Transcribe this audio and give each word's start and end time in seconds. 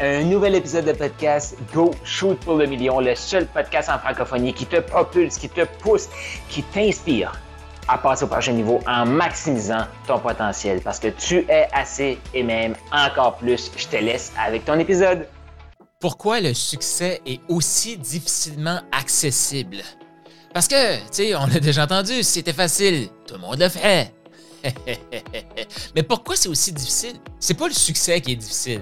un 0.00 0.24
nouvel 0.24 0.54
épisode 0.54 0.86
de 0.86 0.92
podcast 0.92 1.56
Go 1.74 1.90
Shoot 2.04 2.38
pour 2.40 2.56
le 2.56 2.66
million, 2.66 3.00
le 3.00 3.14
seul 3.14 3.46
podcast 3.46 3.90
en 3.90 3.98
francophonie 3.98 4.54
qui 4.54 4.64
te 4.64 4.80
propulse, 4.80 5.36
qui 5.36 5.48
te 5.48 5.66
pousse, 5.82 6.08
qui 6.48 6.62
t'inspire 6.62 7.32
à 7.86 7.98
passer 7.98 8.24
au 8.24 8.28
prochain 8.28 8.52
niveau 8.52 8.80
en 8.86 9.04
maximisant 9.04 9.84
ton 10.06 10.18
potentiel 10.18 10.80
parce 10.80 10.98
que 10.98 11.08
tu 11.08 11.44
es 11.50 11.68
assez 11.72 12.18
et 12.32 12.42
même 12.42 12.74
encore 12.92 13.36
plus. 13.36 13.70
Je 13.76 13.88
te 13.88 13.96
laisse 13.96 14.32
avec 14.42 14.64
ton 14.64 14.78
épisode. 14.78 15.28
Pourquoi 16.00 16.40
le 16.40 16.54
succès 16.54 17.20
est 17.26 17.40
aussi 17.48 17.98
difficilement 17.98 18.80
accessible? 18.92 19.82
Parce 20.54 20.66
que, 20.66 20.96
tu 20.96 21.02
sais, 21.10 21.34
on 21.36 21.46
l'a 21.46 21.60
déjà 21.60 21.84
entendu, 21.84 22.22
c'était 22.22 22.54
facile, 22.54 23.08
tout 23.26 23.34
le 23.34 23.40
monde 23.40 23.58
le 23.58 23.68
ferait. 23.68 24.14
Mais 25.94 26.02
pourquoi 26.02 26.36
c'est 26.36 26.48
aussi 26.48 26.72
difficile? 26.72 27.16
C'est 27.38 27.54
pas 27.54 27.68
le 27.68 27.74
succès 27.74 28.20
qui 28.22 28.32
est 28.32 28.36
difficile. 28.36 28.80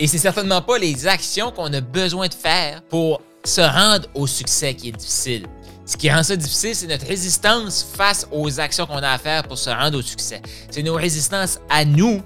Et 0.00 0.06
c'est 0.06 0.18
certainement 0.18 0.62
pas 0.62 0.78
les 0.78 1.06
actions 1.06 1.50
qu'on 1.50 1.72
a 1.72 1.80
besoin 1.80 2.28
de 2.28 2.34
faire 2.34 2.82
pour 2.82 3.20
se 3.44 3.60
rendre 3.60 4.08
au 4.14 4.26
succès 4.26 4.74
qui 4.74 4.88
est 4.88 4.92
difficile. 4.92 5.46
Ce 5.86 5.96
qui 5.96 6.10
rend 6.10 6.22
ça 6.22 6.36
difficile, 6.36 6.74
c'est 6.74 6.86
notre 6.86 7.06
résistance 7.06 7.86
face 7.94 8.26
aux 8.30 8.60
actions 8.60 8.86
qu'on 8.86 8.98
a 8.98 9.10
à 9.10 9.18
faire 9.18 9.42
pour 9.44 9.56
se 9.56 9.70
rendre 9.70 9.98
au 9.98 10.02
succès. 10.02 10.42
C'est 10.70 10.82
nos 10.82 10.94
résistances 10.94 11.58
à 11.70 11.84
nous 11.84 12.22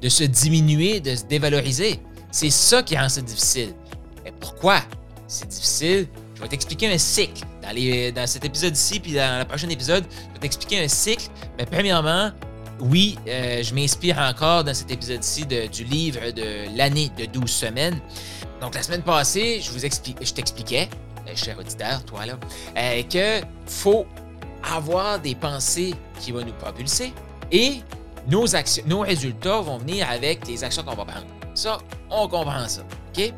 de 0.00 0.08
se 0.08 0.24
diminuer, 0.24 1.00
de 1.00 1.16
se 1.16 1.24
dévaloriser. 1.24 2.00
C'est 2.30 2.50
ça 2.50 2.82
qui 2.82 2.96
rend 2.96 3.08
ça 3.08 3.20
difficile. 3.20 3.74
Mais 4.24 4.32
pourquoi 4.38 4.80
c'est 5.26 5.48
difficile? 5.48 6.06
Je 6.36 6.42
vais 6.42 6.48
t'expliquer 6.48 6.92
un 6.92 6.98
cycle. 6.98 7.42
Dans, 7.62 7.72
les, 7.72 8.12
dans 8.12 8.26
cet 8.28 8.44
épisode-ci, 8.44 9.00
puis 9.00 9.14
dans 9.14 9.40
le 9.40 9.44
prochain 9.44 9.68
épisode, 9.68 10.04
je 10.28 10.34
vais 10.34 10.38
t'expliquer 10.38 10.84
un 10.84 10.88
cycle. 10.88 11.28
Mais 11.58 11.66
premièrement, 11.66 12.30
oui, 12.80 13.16
euh, 13.26 13.62
je 13.62 13.74
m'inspire 13.74 14.18
encore 14.18 14.64
dans 14.64 14.74
cet 14.74 14.90
épisode-ci 14.90 15.46
du 15.46 15.84
livre 15.84 16.30
de 16.30 16.76
l'année 16.76 17.10
de 17.18 17.26
12 17.26 17.50
semaines. 17.50 18.00
Donc, 18.60 18.74
la 18.74 18.82
semaine 18.82 19.02
passée, 19.02 19.60
je 19.62 19.70
vous 19.70 19.80
t'expliquais 19.80 20.88
euh, 21.28 21.32
cher 21.34 21.58
auditeur, 21.58 22.04
toi 22.04 22.26
là, 22.26 22.38
euh, 22.76 23.02
que 23.02 23.44
faut 23.66 24.06
avoir 24.62 25.18
des 25.18 25.34
pensées 25.34 25.94
qui 26.20 26.32
vont 26.32 26.44
nous 26.44 26.52
propulser 26.52 27.12
et 27.50 27.80
nos, 28.28 28.54
actions, 28.54 28.82
nos 28.86 29.00
résultats 29.00 29.60
vont 29.60 29.78
venir 29.78 30.08
avec 30.10 30.46
les 30.46 30.62
actions 30.64 30.82
qu'on 30.82 30.94
va 30.94 31.04
prendre. 31.04 31.26
Ça, 31.54 31.78
on 32.10 32.28
comprend 32.28 32.68
ça. 32.68 32.82
OK? 33.16 33.32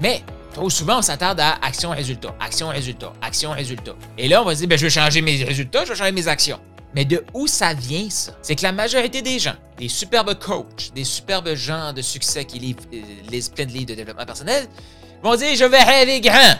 Mais 0.00 0.22
trop 0.54 0.70
souvent, 0.70 0.98
on 0.98 1.02
s'attarde 1.02 1.40
à 1.40 1.58
action-résultat, 1.62 2.34
action-résultat, 2.40 3.12
action-résultat. 3.22 3.94
Et 4.18 4.28
là, 4.28 4.42
on 4.42 4.44
va 4.44 4.54
se 4.54 4.60
dire, 4.60 4.68
ben, 4.68 4.78
je 4.78 4.84
vais 4.84 4.90
changer 4.90 5.22
mes 5.22 5.42
résultats, 5.44 5.84
je 5.84 5.90
vais 5.90 5.96
changer 5.96 6.12
mes 6.12 6.28
actions. 6.28 6.60
Mais 6.94 7.04
de 7.04 7.24
où 7.32 7.46
ça 7.46 7.72
vient, 7.72 8.08
ça? 8.10 8.32
C'est 8.42 8.54
que 8.54 8.62
la 8.62 8.72
majorité 8.72 9.22
des 9.22 9.38
gens, 9.38 9.54
des 9.78 9.88
superbes 9.88 10.38
coachs, 10.38 10.92
des 10.94 11.04
superbes 11.04 11.54
gens 11.54 11.92
de 11.92 12.02
succès 12.02 12.44
qui 12.44 12.58
lisent, 12.58 12.76
les 13.30 13.42
plein 13.54 13.64
de 13.64 13.70
livres 13.70 13.86
de 13.86 13.94
développement 13.94 14.26
personnel, 14.26 14.66
vont 15.22 15.34
dire, 15.36 15.54
je 15.56 15.64
vais 15.64 15.82
rêver 15.82 16.20
grand. 16.20 16.56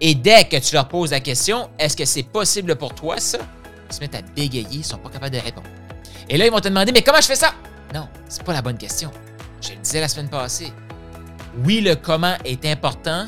Et 0.00 0.14
dès 0.14 0.44
que 0.44 0.56
tu 0.56 0.74
leur 0.74 0.88
poses 0.88 1.12
la 1.12 1.20
question, 1.20 1.70
est-ce 1.78 1.96
que 1.96 2.04
c'est 2.04 2.24
possible 2.24 2.74
pour 2.76 2.94
toi 2.94 3.18
ça? 3.18 3.38
Ils 3.90 3.94
se 3.94 4.00
mettent 4.00 4.16
à 4.16 4.22
bégayer, 4.22 4.66
ils 4.70 4.84
sont 4.84 4.98
pas 4.98 5.10
capables 5.10 5.34
de 5.34 5.40
répondre. 5.40 5.68
Et 6.28 6.36
là, 6.36 6.46
ils 6.46 6.50
vont 6.50 6.60
te 6.60 6.68
demander, 6.68 6.90
mais 6.90 7.02
comment 7.02 7.20
je 7.20 7.26
fais 7.26 7.36
ça? 7.36 7.54
Non, 7.94 8.08
c'est 8.28 8.42
pas 8.42 8.52
la 8.52 8.62
bonne 8.62 8.78
question. 8.78 9.10
Je 9.60 9.70
le 9.70 9.76
disais 9.76 10.00
la 10.00 10.08
semaine 10.08 10.28
passée. 10.28 10.72
Oui, 11.64 11.80
le 11.80 11.94
comment 11.94 12.34
est 12.44 12.64
important, 12.66 13.26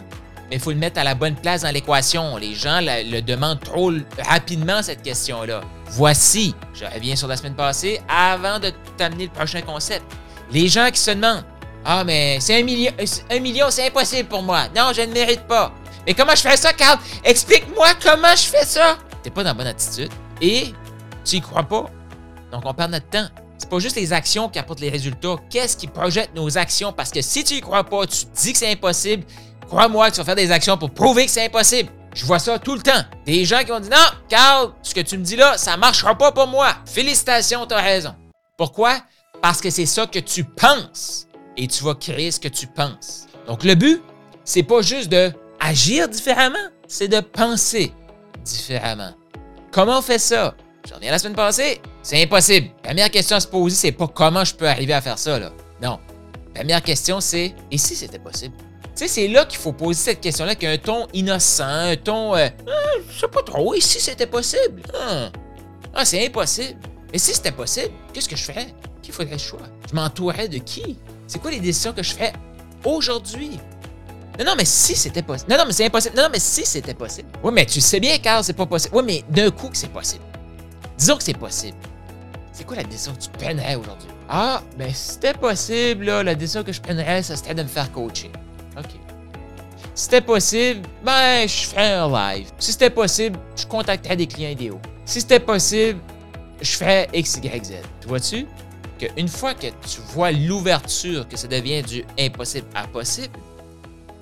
mais 0.51 0.57
il 0.57 0.61
faut 0.61 0.71
le 0.71 0.77
mettre 0.77 0.99
à 0.99 1.05
la 1.05 1.15
bonne 1.15 1.37
place 1.37 1.63
dans 1.63 1.71
l'équation. 1.71 2.37
Les 2.37 2.55
gens 2.55 2.81
le, 2.83 3.21
demandent 3.21 3.61
trop 3.61 3.93
rapidement, 4.19 4.83
cette 4.83 5.03
question-là. 5.03 5.61
Voici, 5.91 6.55
je 6.75 6.84
reviens 6.84 7.17
sur 7.17 7.29
la 7.29 7.37
semaine 7.37 7.55
passée, 7.55 8.01
avant 8.09 8.59
de 8.59 8.73
t'amener 8.97 9.25
le 9.25 9.31
prochain 9.31 9.62
concept. 9.62 10.05
Les 10.51 10.69
gens 10.69 10.91
qui 10.91 11.01
se 11.01 11.11
demandent, 11.12 11.45
ah, 11.84 12.05
mais 12.05 12.39
c'est 12.41 12.61
un 12.61 12.65
million, 12.65 12.92
un 13.31 13.41
million, 13.41 13.67
c'est 13.70 13.87
impossible 13.87 14.29
pour 14.29 14.42
moi. 14.42 14.64
Non, 14.75 14.92
je 14.92 15.03
ne 15.03 15.12
mérite 15.12 15.47
pas. 15.47 15.73
Mais 16.07 16.14
comment 16.14 16.34
je 16.34 16.42
fais 16.42 16.57
ça, 16.57 16.73
Carl? 16.73 16.98
Explique-moi 17.25 17.89
comment 18.03 18.34
je 18.37 18.45
fais 18.45 18.64
ça! 18.64 18.98
T'es 19.23 19.31
pas 19.31 19.42
dans 19.42 19.51
la 19.51 19.55
bonne 19.55 19.67
attitude 19.67 20.11
et 20.41 20.75
tu 21.24 21.36
y 21.36 21.41
crois 21.41 21.63
pas. 21.63 21.86
Donc, 22.53 22.63
on 22.64 22.74
perd 22.74 22.92
notre 22.92 23.08
temps. 23.08 23.27
C'est 23.58 23.68
pas 23.70 23.79
juste 23.79 23.97
les 23.97 24.13
actions 24.13 24.48
qui 24.48 24.58
apportent 24.58 24.80
les 24.80 24.91
résultats. 24.91 25.36
Qu'est-ce 25.51 25.77
qui 25.77 25.86
projette 25.86 26.35
nos 26.35 26.58
actions? 26.58 26.92
Parce 26.92 27.11
que 27.11 27.23
si 27.23 27.42
tu 27.42 27.55
y 27.55 27.61
crois 27.61 27.85
pas, 27.85 28.07
tu 28.07 28.24
dis 28.35 28.53
que 28.53 28.58
c'est 28.58 28.70
impossible, 28.70 29.24
crois-moi 29.67 30.11
que 30.11 30.14
tu 30.17 30.20
vas 30.20 30.24
faire 30.24 30.36
des 30.36 30.51
actions 30.51 30.77
pour 30.77 30.91
prouver 30.91 31.27
que 31.27 31.33
c'est 31.33 31.47
impossible. 31.47 31.91
Je 32.17 32.25
vois 32.25 32.39
ça 32.39 32.59
tout 32.59 32.75
le 32.75 32.81
temps. 32.81 33.05
Des 33.27 33.45
gens 33.45 33.59
qui 33.59 33.67
vont 33.67 33.79
dire 33.79 33.91
Non, 33.91 34.19
Carl, 34.31 34.73
ce 34.83 34.95
que 34.95 35.03
tu 35.03 35.19
me 35.19 35.23
dis 35.23 35.37
là, 35.37 35.59
ça 35.59 35.77
marchera 35.77 36.17
pas 36.17 36.33
pour 36.33 36.47
moi. 36.47 36.75
Félicitations, 36.87 37.67
tu 37.67 37.75
as 37.75 37.83
raison. 37.83 38.15
Pourquoi? 38.57 39.01
Parce 39.43 39.61
que 39.61 39.69
c'est 39.69 39.85
ça 39.85 40.07
que 40.07 40.19
tu 40.19 40.43
penses 40.43 41.29
et 41.59 41.69
tu 41.69 41.85
vas 41.85 41.95
créer 41.95 42.31
ce 42.31 42.41
que 42.41 42.49
tu 42.49 42.67
penses. 42.67 43.27
Donc, 43.47 43.65
le 43.65 43.75
but, 43.75 44.03
c'est 44.45 44.63
pas 44.63 44.81
juste 44.81 45.11
de 45.11 45.31
agir 45.61 46.09
différemment, 46.09 46.57
c'est 46.89 47.09
de 47.09 47.21
penser 47.21 47.93
différemment. 48.43 49.13
Comment 49.71 49.98
on 49.98 50.03
fait 50.03 50.19
ça? 50.19 50.55
J'en 50.89 50.97
reviens 50.97 51.11
la 51.11 51.19
semaine 51.19 51.37
passée. 51.37 51.83
C'est 52.03 52.23
impossible. 52.23 52.69
La 52.83 52.91
première 52.91 53.11
question 53.11 53.37
à 53.37 53.41
se 53.41 53.47
poser, 53.47 53.77
c'est 53.77 53.93
pas 53.93 54.09
comment 54.09 54.43
je 54.45 54.55
peux 54.55 54.67
arriver 54.67 54.95
à 54.95 55.03
faire 55.03 55.19
ça, 55.19 55.39
là. 55.39 55.53
Non. 55.83 56.01
La 56.55 56.61
première 56.61 56.83
question, 56.83 57.21
c'est 57.21 57.55
et 57.71 57.77
si 57.77 57.95
c'était 57.95 58.19
possible? 58.19 58.55
Tu 58.96 59.07
sais, 59.07 59.08
c'est 59.08 59.29
là 59.29 59.45
qu'il 59.45 59.58
faut 59.58 59.73
poser 59.73 60.01
cette 60.01 60.23
question-là, 60.23 60.55
qui 60.55 60.67
a 60.67 60.70
un 60.70 60.79
ton 60.79 61.07
innocent, 61.12 61.64
un 61.67 61.96
ton. 61.96 62.34
Euh, 62.34 62.48
ah, 62.67 62.98
je 63.07 63.20
sais 63.20 63.29
pas 63.29 63.42
trop, 63.42 63.74
et 63.74 63.80
si 63.83 64.01
c'était 64.01 64.27
possible? 64.27 64.83
Ah, 64.98 65.30
ah 65.92 66.05
c'est 66.07 66.24
impossible. 66.24 66.80
Et 67.12 67.18
si 67.18 67.35
c'était 67.35 67.52
possible, 67.52 67.92
qu'est-ce 68.14 68.27
que 68.27 68.36
je 68.36 68.45
ferais? 68.45 68.68
Qui 69.02 69.12
ferait 69.12 69.27
le 69.30 69.36
choix? 69.36 69.61
Je 69.90 69.95
m'entourerais 69.95 70.48
de 70.48 70.56
qui? 70.56 70.98
C'est 71.27 71.42
quoi 71.42 71.51
les 71.51 71.61
décisions 71.61 71.92
que 71.92 72.02
je 72.02 72.14
ferais 72.14 72.33
aujourd'hui? 72.86 73.61
Non, 74.39 74.46
non, 74.46 74.52
mais 74.56 74.64
si 74.64 74.96
c'était 74.96 75.23
possible. 75.23 75.51
Non, 75.52 75.58
non, 75.58 75.64
mais 75.67 75.73
c'est 75.73 75.85
impossible. 75.85 76.17
Non, 76.17 76.23
non, 76.23 76.29
mais 76.33 76.40
si 76.40 76.64
c'était 76.64 76.95
possible. 76.95 77.29
Oui, 77.45 77.52
mais 77.52 77.67
tu 77.67 77.83
sais 77.83 78.01
bien, 78.01 78.17
Carl, 78.17 78.45
c'est 78.45 78.55
pas 78.55 78.64
possible. 78.64 78.96
Oui, 78.96 79.02
mais 79.06 79.24
d'un 79.29 79.51
coup 79.51 79.68
que 79.68 79.77
c'est 79.77 79.92
possible. 79.92 80.24
Disons 80.96 81.18
que 81.18 81.23
c'est 81.23 81.36
possible. 81.36 81.77
C'est 82.51 82.64
quoi 82.64 82.77
la 82.77 82.85
décision 82.85 83.12
que 83.12 83.20
tu 83.20 83.29
prendrais 83.29 83.74
aujourd'hui? 83.74 84.08
Ah, 84.27 84.62
ben 84.79 84.89
si 84.95 85.12
c'était 85.12 85.35
possible, 85.35 86.06
la 86.06 86.35
décision 86.35 86.64
que 86.64 86.73
je 86.73 86.80
prendrais, 86.80 87.23
ça 87.23 87.36
serait 87.36 87.55
de 87.55 87.62
me 87.62 87.68
faire 87.68 87.92
coacher. 87.92 88.33
OK. 88.79 88.91
Si 89.95 90.05
c'était 90.05 90.20
possible, 90.20 90.87
ben, 91.03 91.48
je 91.48 91.67
ferais 91.67 91.92
un 91.92 92.09
live. 92.09 92.51
Si 92.59 92.73
c'était 92.73 92.91
possible, 92.91 93.39
je 93.57 93.67
contacterais 93.67 94.17
des 94.17 94.27
clients 94.27 94.51
idéaux. 94.51 94.81
Si 95.05 95.20
c'était 95.20 95.41
possible, 95.41 96.01
je 96.61 96.73
ferais 96.73 97.09
X, 97.15 97.39
Y, 97.42 97.65
Z. 97.65 97.73
Tu 98.01 98.09
vois-tu? 98.09 98.47
Qu'une 98.98 99.29
fois 99.29 99.55
que 99.55 99.67
tu 99.67 100.01
vois 100.13 100.33
l'ouverture, 100.33 101.27
que 101.29 101.36
ça 101.36 101.48
devient 101.48 101.83
du 101.83 102.05
impossible 102.19 102.67
à 102.75 102.86
possible, 102.86 103.39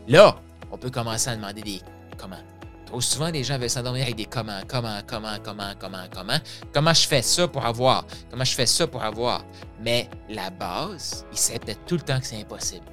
Là, 0.07 0.37
on 0.71 0.77
peut 0.77 0.91
commencer 0.91 1.31
à 1.31 1.37
demander 1.37 1.63
des 1.63 1.81
comment. 2.19 2.37
Trop 2.85 3.01
souvent, 3.01 3.31
les 3.31 3.43
gens 3.43 3.59
veulent 3.59 3.71
s'endormir 3.71 4.03
avec 4.03 4.17
des 4.17 4.27
comment, 4.27 4.61
comment, 4.69 4.99
comment, 5.07 5.37
comment, 5.43 5.73
comment, 5.81 6.05
comment. 6.13 6.39
Comment 6.73 6.93
je 6.93 7.09
fais 7.09 7.23
ça 7.23 7.49
pour 7.49 7.65
avoir? 7.65 8.05
Comment 8.31 8.45
je 8.45 8.55
fais 8.55 8.67
ça 8.67 8.87
pour 8.87 9.03
avoir? 9.03 9.45
Mais 9.81 10.11
la 10.29 10.51
base, 10.51 11.25
il 11.33 11.39
sait 11.39 11.59
peut-être 11.59 11.87
tout 11.87 11.95
le 11.95 12.03
temps 12.03 12.21
que 12.21 12.27
c'est 12.27 12.41
impossible. 12.41 12.85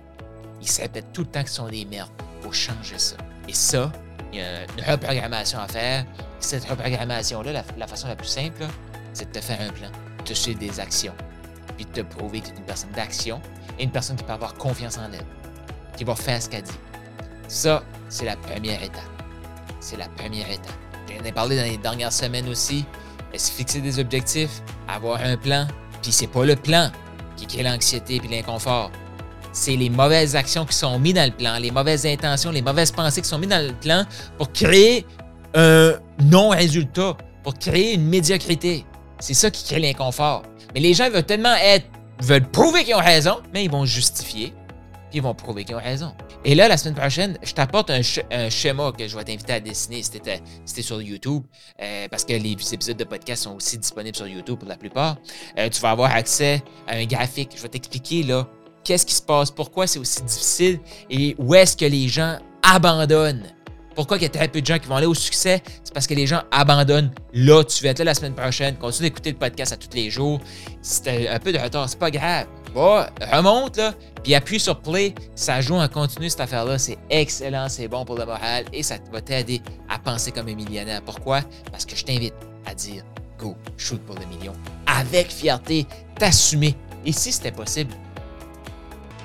Il 0.62 0.68
sait 0.68 0.88
peut-être 0.88 1.12
tout 1.12 1.22
le 1.22 1.28
temps 1.28 1.44
ce 1.46 1.54
sont 1.54 1.68
des 1.68 1.86
merdes. 1.86 2.12
Faut 2.42 2.52
changer 2.52 2.98
ça. 2.98 3.16
Et 3.48 3.54
ça, 3.54 3.92
il 4.32 4.40
y 4.40 4.42
a 4.42 4.64
une 4.64 4.84
reprogrammation 4.92 5.60
à 5.60 5.68
faire. 5.68 6.06
Cette 6.40 6.66
reprogrammation-là, 6.66 7.64
la, 7.78 7.88
façon 7.88 8.08
la 8.08 8.16
plus 8.16 8.28
simple, 8.28 8.66
c'est 9.14 9.32
de 9.32 9.40
te 9.40 9.44
faire 9.44 9.60
un 9.62 9.72
plan, 9.72 9.90
de 10.26 10.34
suivre 10.34 10.60
des 10.60 10.80
actions, 10.80 11.14
puis 11.76 11.86
de 11.86 11.92
te 11.92 12.02
prouver 12.02 12.42
que 12.42 12.48
tu 12.48 12.54
es 12.54 12.58
une 12.58 12.66
personne 12.66 12.92
d'action 12.92 13.42
et 13.78 13.84
une 13.84 13.92
personne 13.92 14.16
qui 14.16 14.24
peut 14.24 14.34
avoir 14.34 14.56
confiance 14.56 14.98
en 14.98 15.12
elle, 15.12 15.26
qui 15.98 16.04
va 16.04 16.16
faire 16.16 16.42
ce 16.42 16.50
qu'elle 16.50 16.64
dit. 16.64 16.80
Ça, 17.48 17.84
c'est 18.10 18.26
la 18.26 18.38
première 18.38 18.82
étape. 18.82 19.04
C'est 19.80 19.98
la 19.98 20.08
première 20.10 20.50
étape. 20.50 20.72
J'en 21.16 21.24
ai 21.24 21.32
parlé 21.32 21.58
dans 21.58 21.64
les 21.64 21.78
dernières 21.78 22.14
semaines 22.14 22.48
aussi. 22.48 22.86
Se 23.36 23.52
fixer 23.52 23.82
des 23.82 24.00
objectifs, 24.00 24.62
avoir 24.88 25.22
un 25.22 25.38
plan, 25.38 25.68
puis 26.02 26.12
c'est 26.12 26.28
pas 26.28 26.46
le 26.46 26.56
plan 26.56 26.92
qui 27.38 27.48
crée 27.48 27.64
l'anxiété 27.64 28.22
et 28.24 28.28
l'inconfort. 28.28 28.92
C'est 29.54 29.76
les 29.76 29.90
mauvaises 29.90 30.36
actions 30.36 30.66
qui 30.66 30.76
sont 30.76 30.98
mises 31.00 31.16
dans 31.16 31.26
le 31.30 31.36
plan, 31.36 31.58
les 31.60 31.72
mauvaises 31.72 32.06
intentions, 32.06 32.52
les 32.52 32.62
mauvaises 32.62 32.92
pensées 32.92 33.22
qui 33.22 33.28
sont 33.28 33.38
mises 33.38 33.50
dans 33.50 33.66
le 33.66 33.74
plan 33.74 34.06
pour 34.38 34.52
créer 34.52 35.06
un 35.53 35.94
non-résultat, 36.24 37.18
pour 37.44 37.56
créer 37.56 37.94
une 37.96 38.08
médiocrité. 38.08 38.86
C'est 39.20 39.34
ça 39.34 39.52
qui 39.52 39.64
crée 39.66 39.80
l'inconfort. 39.80 40.44
Mais 40.74 40.80
les 40.80 40.94
gens 40.94 41.09
veulent 41.09 41.24
tellement 41.24 41.56
être, 41.56 41.86
veulent 42.22 42.50
prouver 42.50 42.84
qu'ils 42.84 42.96
ont 42.96 43.00
raison, 43.00 43.40
mais 43.53 43.66
ils 43.66 43.72
vont 43.72 43.86
justifier, 43.86 44.53
puis 45.09 45.18
ils 45.18 45.22
vont 45.22 45.36
prouver 45.36 45.66
qu'ils 45.66 45.76
ont 45.76 45.80
raison. 45.80 46.14
Et 46.44 46.56
là, 46.56 46.68
la 46.68 46.78
semaine 46.78 46.96
prochaine, 46.96 47.38
je 47.44 47.54
t'apporte 47.54 47.92
un, 47.92 48.02
schéma 48.50 48.92
que 48.97 49.08
je 49.08 49.16
vais 49.16 49.24
t'inviter 49.24 49.54
à 49.54 49.59
dessiner 49.59 50.02
si 50.02 50.12
c'était 50.14 50.82
sur 50.82 51.02
YouTube, 51.02 51.44
euh, 51.80 52.08
parce 52.09 52.26
que 52.26 52.34
les 52.34 52.52
épisodes 52.54 52.97
de 52.97 53.04
podcast 53.04 53.44
sont 53.44 53.56
aussi 53.56 53.78
disponibles 53.78 54.16
sur 54.16 54.28
YouTube 54.28 54.58
pour 54.58 54.70
la 54.70 54.78
plupart. 54.78 55.18
Euh, 55.59 55.70
tu 55.70 55.82
vas 55.82 55.92
avoir 55.92 56.16
accès 56.16 56.64
à 56.88 56.96
un 56.96 57.06
graphique. 57.06 57.52
Je 57.56 57.62
vais 57.62 57.70
t'expliquer 57.70 58.24
là 58.24 58.47
qu'est-ce 58.84 59.06
qui 59.06 59.14
se 59.14 59.22
passe, 59.22 59.52
pourquoi 59.52 59.88
c'est 59.88 60.00
aussi 60.00 60.22
difficile? 60.24 60.80
Et 61.10 61.36
où 61.38 61.56
est-ce 61.56 61.76
que 61.76 61.86
les 61.86 62.08
gens 62.08 62.38
abandonnent? 62.64 63.44
Pourquoi 63.96 64.18
il 64.18 64.24
y 64.24 64.26
a 64.26 64.30
très 64.30 64.48
peu 64.48 64.62
de 64.62 64.66
gens 64.66 64.80
qui 64.80 64.88
vont 64.88 64.96
aller 64.96 65.06
au 65.06 65.14
succès? 65.14 65.62
C'est 65.84 65.94
parce 65.94 66.08
que 66.08 66.14
les 66.14 66.26
gens 66.26 66.42
abandonnent. 66.52 67.12
Là, 67.34 67.64
tu 67.64 67.84
vas 67.84 67.90
être 67.90 68.00
là 68.00 68.06
la 68.06 68.14
semaine 68.14 68.34
prochaine. 68.34 68.78
Continue 68.78 69.10
d'écouter 69.10 69.32
le 69.32 69.38
podcast 69.38 69.74
à 69.74 69.78
tous 69.78 69.90
les 69.94 70.10
jours. 70.10 70.40
Si 70.82 71.02
un 71.08 71.40
peu 71.40 71.52
de 71.52 71.58
retard, 71.58 71.90
c'est 71.90 72.00
pas 72.00 72.10
grave. 72.10 72.48
Bah, 72.74 73.10
remonte, 73.34 73.76
là, 73.76 73.94
puis 74.24 74.34
appuie 74.34 74.62
sur 74.62 74.80
play. 74.80 75.14
Ça 75.36 75.60
joue 75.60 75.76
en 75.76 75.88
continu, 75.90 76.30
cette 76.30 76.40
affaire-là. 76.40 76.78
C'est 76.78 76.98
excellent, 77.10 77.68
c'est 77.68 77.90
bon 77.90 78.06
pour 78.06 78.16
le 78.18 78.26
moral 78.26 78.64
et 78.72 78.82
ça 78.82 78.96
va 79.12 79.20
t'aider 79.20 79.62
à 79.90 80.00
penser 80.00 80.32
comme 80.32 80.48
un 80.48 80.56
millionnaire. 80.56 81.02
Pourquoi? 81.02 81.42
Parce 81.70 81.86
que 81.86 81.96
je 81.96 82.06
t'invite 82.06 82.34
à 82.66 82.74
dire 82.74 83.04
go, 83.38 83.58
shoot 83.76 84.00
pour 84.06 84.16
le 84.16 84.26
million. 84.26 84.54
Avec 84.88 85.32
fierté, 85.32 85.86
t'assumer. 86.18 86.78
Et 87.06 87.12
si 87.12 87.34
c'était 87.34 87.52
possible? 87.52 87.94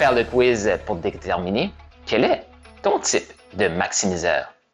faire 0.00 0.14
le 0.14 0.24
quiz 0.24 0.70
pour 0.86 0.96
déterminer 0.96 1.74
quel 2.06 2.24
est 2.24 2.46
ton 2.80 2.98
type 3.00 3.30
de 3.52 3.68
maximiseur. 3.68 4.50